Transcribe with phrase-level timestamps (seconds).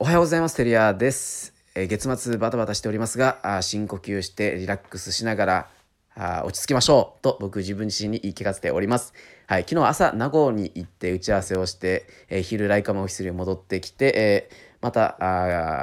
[0.00, 0.54] おはようございます。
[0.54, 1.52] テリアです。
[1.74, 5.68] えー、月末バタバタしておりますが、あ深呼吸してリラックスしながら
[6.14, 9.12] あ落ち着きましょうと僕自分自身に言い聞かせております。
[9.48, 15.16] はい、昨日朝名護に行って打ち合わせをして、えー、昼ライカマオフィスに戻ってきて、えー、また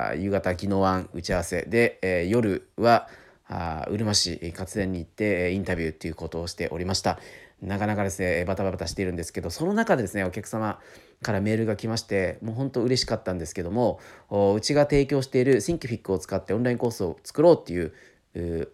[0.08, 3.10] あ夕方宜野湾打ち合わせで、えー、夜は
[3.48, 7.20] あうるま市活電に行ってインタビューっていうことをしておりました。
[7.62, 10.80] なかなかですねバタバタしているんですけどその中でですねお客様
[11.22, 17.94] からメールが来ましてもう本当嬉しかったんですけどもうちが提供している Thinkific を使ってオンラインコースを作ろうっていう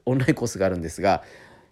[0.06, 1.24] オンラインコースがあるんですが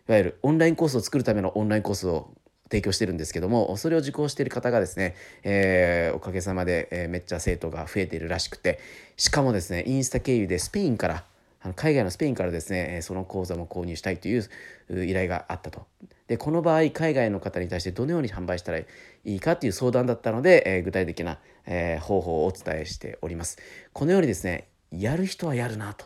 [0.08, 2.32] いわゆるオンラインコースを作るためのオンラインコースを
[2.70, 8.80] 提供してるんですけどもそれを受講している方がですね、えー、おかげさまで、えー、めっちゃ生徒が増えているらしくて
[9.18, 11.24] しかもですねインスタ経由でスペインから
[11.62, 14.50] あの海外のスペインからですねその講座も購入したいという
[14.90, 15.86] 依頼があったと。
[16.28, 18.86] でこの場合海外の方に対してどのように販売したらい
[19.26, 23.58] いかという相談だったので、えー、具体的な、えー、方法をお伝えしております。
[23.94, 26.06] このようにですねやる人はやるなと。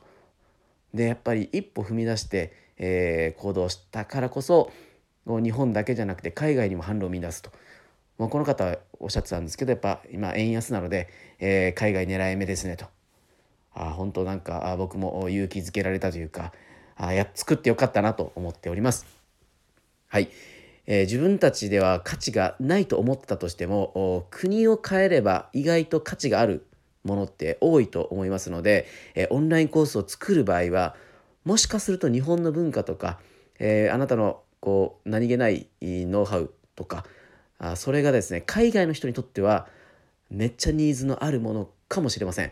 [0.94, 4.72] でやっぱり一歩踏み出して、えー、行動したからこそ
[5.26, 7.52] 日本だけじゃなくて海外にも販路を見出すと。
[8.18, 12.86] まあ、この方はおっしゃってたんですけどやっぱ今円安なので、えー、海外狙い目ですねと。
[13.74, 16.54] あ本当なんかあ僕も勇気づけられたというか
[16.96, 19.06] あや作ってよかったなと思っております。
[20.08, 20.30] はい、
[20.86, 26.68] えー、自分たちでは価値がないと思ったとしても国を変えれば意外と価値がある
[27.04, 30.96] ものって多いと思いますので、えー、オンラインコースを作る場合は
[31.46, 33.20] もしかすると日本の文化とか、
[33.60, 37.06] えー、あなたのこう何気ないノウハウとか
[37.60, 39.68] あそれがですね海外の人にとっては
[40.30, 42.52] めっちゃニーズのあるものかもしれません。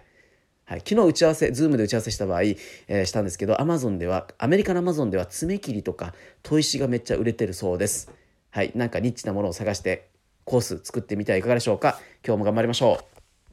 [0.71, 8.09] はい、昨日打ち合わせ、ズームで打ち合わせした場合、えー、したんですけど、アマゾンでは、アメリカのアマゾンでは爪切りとか砥石がめっちゃ売れてるそうです。
[8.51, 10.07] はい、なんかニッチなものを探して
[10.45, 11.99] コース作ってみてはいかがでしょうか。
[12.25, 13.10] 今日も頑張りましょう。